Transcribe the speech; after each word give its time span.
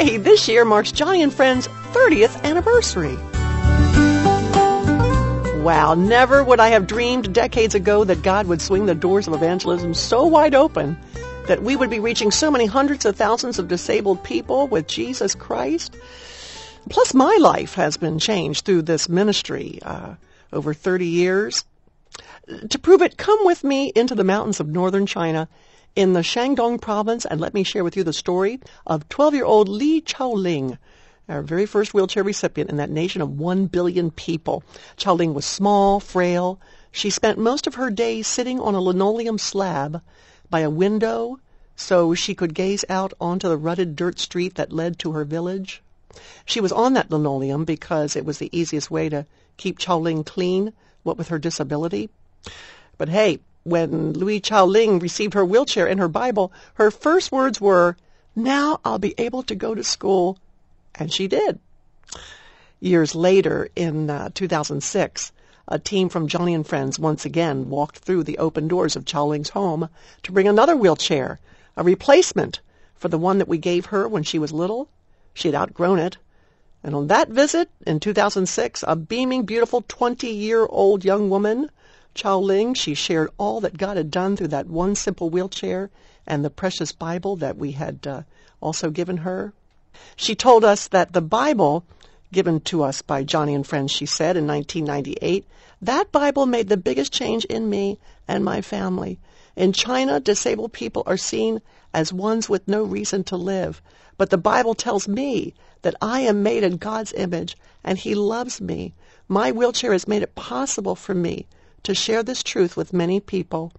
Hey, 0.00 0.16
this 0.16 0.48
year 0.48 0.64
marks 0.64 0.92
Joni 0.92 1.22
and 1.22 1.30
Friends' 1.30 1.68
30th 1.92 2.42
anniversary. 2.42 3.16
Wow, 5.62 5.92
never 5.92 6.42
would 6.42 6.58
I 6.58 6.68
have 6.68 6.86
dreamed 6.86 7.34
decades 7.34 7.74
ago 7.74 8.04
that 8.04 8.22
God 8.22 8.46
would 8.46 8.62
swing 8.62 8.86
the 8.86 8.94
doors 8.94 9.28
of 9.28 9.34
evangelism 9.34 9.92
so 9.92 10.24
wide 10.24 10.54
open 10.54 10.96
that 11.48 11.62
we 11.62 11.76
would 11.76 11.90
be 11.90 12.00
reaching 12.00 12.30
so 12.30 12.50
many 12.50 12.64
hundreds 12.64 13.04
of 13.04 13.14
thousands 13.14 13.58
of 13.58 13.68
disabled 13.68 14.24
people 14.24 14.68
with 14.68 14.86
Jesus 14.86 15.34
Christ. 15.34 15.94
Plus, 16.88 17.12
my 17.12 17.36
life 17.38 17.74
has 17.74 17.98
been 17.98 18.18
changed 18.18 18.64
through 18.64 18.80
this 18.80 19.06
ministry 19.06 19.80
uh, 19.82 20.14
over 20.50 20.72
30 20.72 21.08
years. 21.08 21.66
To 22.70 22.78
prove 22.78 23.02
it, 23.02 23.18
come 23.18 23.44
with 23.44 23.62
me 23.62 23.92
into 23.94 24.14
the 24.14 24.24
mountains 24.24 24.60
of 24.60 24.68
northern 24.68 25.04
China 25.04 25.46
in 25.96 26.12
the 26.12 26.20
Shandong 26.20 26.80
province 26.80 27.24
and 27.24 27.40
let 27.40 27.54
me 27.54 27.62
share 27.62 27.84
with 27.84 27.96
you 27.96 28.04
the 28.04 28.12
story 28.12 28.60
of 28.86 29.08
12-year-old 29.08 29.68
Li 29.68 30.00
Chaoling, 30.00 30.78
our 31.28 31.42
very 31.42 31.66
first 31.66 31.92
wheelchair 31.92 32.22
recipient 32.22 32.70
in 32.70 32.76
that 32.76 32.90
nation 32.90 33.22
of 33.22 33.38
1 33.38 33.66
billion 33.66 34.10
people. 34.10 34.62
Chaoling 34.96 35.34
was 35.34 35.44
small, 35.44 36.00
frail. 36.00 36.60
She 36.92 37.10
spent 37.10 37.38
most 37.38 37.66
of 37.66 37.74
her 37.74 37.90
days 37.90 38.26
sitting 38.26 38.60
on 38.60 38.74
a 38.74 38.80
linoleum 38.80 39.38
slab 39.38 40.02
by 40.48 40.60
a 40.60 40.70
window 40.70 41.38
so 41.76 42.14
she 42.14 42.34
could 42.34 42.54
gaze 42.54 42.84
out 42.88 43.12
onto 43.20 43.48
the 43.48 43.56
rutted 43.56 43.96
dirt 43.96 44.18
street 44.18 44.56
that 44.56 44.72
led 44.72 44.98
to 44.98 45.12
her 45.12 45.24
village. 45.24 45.82
She 46.44 46.60
was 46.60 46.72
on 46.72 46.94
that 46.94 47.10
linoleum 47.10 47.64
because 47.64 48.16
it 48.16 48.24
was 48.24 48.38
the 48.38 48.50
easiest 48.56 48.90
way 48.90 49.08
to 49.08 49.26
keep 49.56 49.78
Chaoling 49.78 50.24
clean, 50.24 50.72
what 51.02 51.16
with 51.16 51.28
her 51.28 51.38
disability. 51.38 52.10
But 52.98 53.08
hey, 53.08 53.38
when 53.64 54.12
Louis 54.12 54.40
Chao 54.40 54.64
Ling 54.64 54.98
received 54.98 55.34
her 55.34 55.44
wheelchair 55.44 55.86
and 55.86 56.00
her 56.00 56.08
Bible, 56.08 56.52
her 56.74 56.90
first 56.90 57.30
words 57.30 57.60
were, 57.60 57.96
now 58.34 58.80
I'll 58.84 58.98
be 58.98 59.14
able 59.18 59.42
to 59.44 59.54
go 59.54 59.74
to 59.74 59.84
school. 59.84 60.38
And 60.94 61.12
she 61.12 61.28
did. 61.28 61.58
Years 62.80 63.14
later, 63.14 63.68
in 63.76 64.08
uh, 64.08 64.30
2006, 64.34 65.32
a 65.68 65.78
team 65.78 66.08
from 66.08 66.26
Joni 66.26 66.54
and 66.54 66.66
Friends 66.66 66.98
once 66.98 67.24
again 67.24 67.68
walked 67.68 67.98
through 67.98 68.24
the 68.24 68.38
open 68.38 68.66
doors 68.66 68.96
of 68.96 69.04
Chao 69.04 69.26
Ling's 69.26 69.50
home 69.50 69.88
to 70.22 70.32
bring 70.32 70.48
another 70.48 70.74
wheelchair, 70.74 71.38
a 71.76 71.84
replacement 71.84 72.60
for 72.96 73.08
the 73.08 73.18
one 73.18 73.38
that 73.38 73.48
we 73.48 73.58
gave 73.58 73.86
her 73.86 74.08
when 74.08 74.22
she 74.22 74.38
was 74.38 74.52
little. 74.52 74.88
She 75.32 75.48
had 75.48 75.54
outgrown 75.54 75.98
it. 75.98 76.16
And 76.82 76.94
on 76.94 77.06
that 77.08 77.28
visit 77.28 77.70
in 77.86 78.00
2006, 78.00 78.82
a 78.86 78.96
beaming, 78.96 79.44
beautiful 79.44 79.82
20-year-old 79.82 81.04
young 81.04 81.30
woman, 81.30 81.70
Chaoling, 82.12 82.74
she 82.74 82.94
shared 82.94 83.30
all 83.38 83.60
that 83.60 83.78
God 83.78 83.96
had 83.96 84.10
done 84.10 84.36
through 84.36 84.48
that 84.48 84.66
one 84.66 84.96
simple 84.96 85.30
wheelchair 85.30 85.90
and 86.26 86.44
the 86.44 86.50
precious 86.50 86.90
Bible 86.90 87.36
that 87.36 87.56
we 87.56 87.70
had 87.70 88.04
uh, 88.04 88.22
also 88.60 88.90
given 88.90 89.18
her. 89.18 89.52
She 90.16 90.34
told 90.34 90.64
us 90.64 90.88
that 90.88 91.12
the 91.12 91.20
Bible 91.20 91.84
given 92.32 92.60
to 92.62 92.82
us 92.82 93.00
by 93.02 93.22
Joni 93.22 93.54
and 93.54 93.66
Friends, 93.66 93.92
she 93.92 94.06
said, 94.06 94.36
in 94.36 94.46
1998, 94.46 95.46
that 95.82 96.10
Bible 96.10 96.46
made 96.46 96.68
the 96.68 96.76
biggest 96.76 97.12
change 97.12 97.44
in 97.44 97.70
me 97.70 97.98
and 98.26 98.44
my 98.44 98.60
family. 98.60 99.18
In 99.54 99.72
China, 99.72 100.18
disabled 100.18 100.72
people 100.72 101.04
are 101.06 101.16
seen 101.16 101.60
as 101.94 102.12
ones 102.12 102.48
with 102.48 102.66
no 102.66 102.82
reason 102.82 103.22
to 103.24 103.36
live. 103.36 103.80
But 104.16 104.30
the 104.30 104.36
Bible 104.36 104.74
tells 104.74 105.06
me 105.06 105.54
that 105.82 105.94
I 106.02 106.22
am 106.22 106.42
made 106.42 106.64
in 106.64 106.76
God's 106.76 107.12
image 107.12 107.56
and 107.84 107.98
He 107.98 108.14
loves 108.14 108.60
me. 108.60 108.94
My 109.28 109.52
wheelchair 109.52 109.92
has 109.92 110.08
made 110.08 110.22
it 110.22 110.34
possible 110.34 110.96
for 110.96 111.14
me 111.14 111.46
to 111.82 111.94
share 111.94 112.22
this 112.22 112.42
truth 112.42 112.76
with 112.76 112.92
many 112.92 113.20
people. 113.20 113.72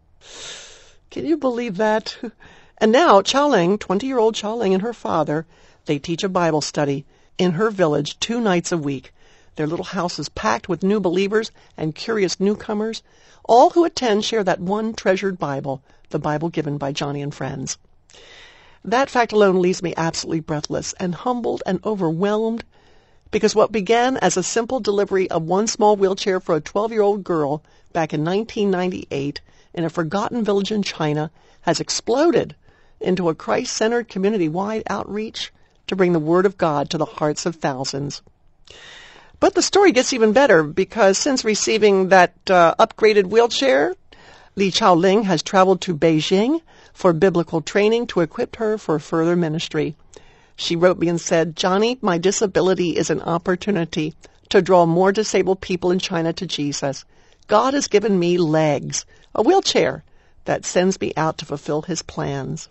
Can 1.10 1.26
you 1.26 1.38
believe 1.38 1.78
that? 1.78 2.18
And 2.78 2.92
now 2.92 3.22
Chaoling, 3.22 3.78
20-year-old 3.78 4.34
Chaoling 4.34 4.74
and 4.74 4.82
her 4.82 4.94
father, 4.94 5.46
they 5.86 6.00
teach 6.00 6.24
a 6.24 6.30
Bible 6.30 6.62
study 6.62 7.06
in 7.38 7.52
her 7.52 7.70
village 7.70 8.20
two 8.20 8.42
nights 8.42 8.72
a 8.72 8.78
week. 8.78 9.14
Their 9.56 9.68
little 9.68 9.86
house 9.86 10.18
is 10.18 10.30
packed 10.30 10.68
with 10.68 10.82
new 10.82 11.00
believers 11.00 11.52
and 11.78 11.94
curious 11.94 12.40
newcomers. 12.40 13.04
All 13.44 13.70
who 13.70 13.86
attend 13.86 14.26
share 14.26 14.44
that 14.44 14.60
one 14.60 14.96
treasured 14.96 15.38
Bible, 15.38 15.84
the 16.10 16.18
Bible 16.18 16.50
given 16.50 16.80
by 16.80 16.92
Joni 16.92 17.22
and 17.22 17.36
Friends. 17.36 17.78
That 18.84 19.12
fact 19.12 19.32
alone 19.32 19.62
leaves 19.62 19.84
me 19.84 19.94
absolutely 19.96 20.40
breathless 20.40 20.94
and 21.00 21.14
humbled 21.14 21.62
and 21.68 21.80
overwhelmed 21.86 22.64
because 23.32 23.56
what 23.56 23.72
began 23.72 24.18
as 24.18 24.38
a 24.38 24.44
simple 24.44 24.80
delivery 24.80 25.30
of 25.32 25.44
one 25.44 25.66
small 25.66 25.96
wheelchair 25.96 26.40
for 26.40 26.56
a 26.56 26.62
12-year-old 26.62 27.24
girl 27.24 27.64
back 27.94 28.14
in 28.14 28.24
1998 28.24 29.42
in 29.74 29.84
a 29.84 29.90
forgotten 29.90 30.44
village 30.44 30.72
in 30.72 30.84
China 30.84 31.32
has 31.62 31.80
exploded 31.80 32.56
into 33.00 33.30
a 33.30 33.36
Christ-centered 33.36 34.10
community-wide 34.10 34.84
outreach 34.88 35.52
to 35.88 35.96
bring 35.96 36.14
the 36.14 36.20
Word 36.20 36.46
of 36.46 36.58
God 36.58 36.90
to 36.90 36.98
the 36.98 37.06
hearts 37.06 37.46
of 37.46 37.56
thousands. 37.56 38.22
But 39.40 39.56
the 39.56 39.62
story 39.62 39.92
gets 39.92 40.14
even 40.14 40.34
better 40.34 40.62
because 40.62 41.18
since 41.18 41.44
receiving 41.44 42.10
that 42.10 42.34
uh, 42.50 42.76
upgraded 42.76 43.26
wheelchair, 43.26 43.96
Li 44.56 44.70
Chaoling 44.72 45.24
has 45.24 45.42
traveled 45.42 45.82
to 45.82 45.98
Beijing 45.98 46.62
for 46.94 47.14
biblical 47.14 47.62
training 47.62 48.06
to 48.08 48.20
equip 48.20 48.58
her 48.58 48.78
for 48.78 49.00
further 49.00 49.36
ministry. 49.36 49.96
She 50.62 50.76
wrote 50.76 51.00
me 51.00 51.10
and 51.10 51.20
said, 51.20 51.56
Joni, 51.56 51.98
my 52.04 52.20
disability 52.20 52.96
is 52.96 53.10
an 53.10 53.20
opportunity 53.22 54.14
to 54.50 54.62
draw 54.62 54.86
more 54.86 55.12
disabled 55.12 55.60
people 55.60 55.90
in 55.90 55.98
China 55.98 56.34
to 56.34 56.46
Jesus. 56.46 57.04
God 57.48 57.74
has 57.74 57.88
given 57.88 58.20
me 58.20 58.38
legs, 58.38 59.08
a 59.34 59.42
wheelchair 59.42 60.04
that 60.46 60.64
sends 60.64 61.02
me 61.02 61.14
out 61.18 61.40
to 61.40 61.46
fulfill 61.46 61.82
his 61.82 62.04
plans. 62.04 62.70